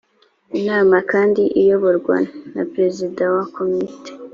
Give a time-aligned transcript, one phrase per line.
[0.59, 2.17] inama kandi ikayoborwa
[2.53, 4.11] na perezida wa komite